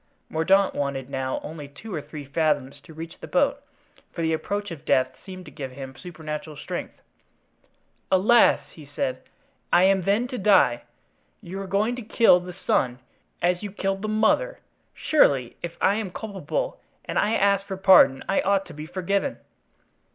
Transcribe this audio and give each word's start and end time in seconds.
Mordaunt 0.29 0.73
wanted 0.73 1.11
now 1.11 1.39
only 1.43 1.67
two 1.67 1.93
or 1.93 2.01
three 2.01 2.25
fathoms 2.25 2.81
to 2.81 2.91
reach 2.95 3.19
the 3.19 3.27
boat, 3.27 3.61
for 4.11 4.23
the 4.23 4.33
approach 4.33 4.71
of 4.71 4.83
death 4.83 5.13
seemed 5.23 5.45
to 5.45 5.51
give 5.51 5.73
him 5.73 5.95
supernatural 5.95 6.57
strength. 6.57 6.95
"Alas!" 8.11 8.61
he 8.71 8.87
said, 8.95 9.21
"I 9.71 9.83
am 9.83 10.01
then 10.01 10.27
to 10.29 10.39
die? 10.39 10.85
You 11.39 11.61
are 11.61 11.67
going 11.67 11.95
to 11.97 12.01
kill 12.01 12.39
the 12.39 12.55
son, 12.65 12.97
as 13.43 13.61
you 13.61 13.71
killed 13.71 14.01
the 14.01 14.07
mother! 14.09 14.57
Surely, 14.95 15.55
if 15.61 15.77
I 15.79 15.97
am 15.97 16.09
culpable 16.09 16.81
and 17.05 17.19
if 17.19 17.23
I 17.23 17.35
ask 17.35 17.67
for 17.67 17.77
pardon, 17.77 18.23
I 18.27 18.41
ought 18.41 18.65
to 18.65 18.73
be 18.73 18.87
forgiven." 18.87 19.37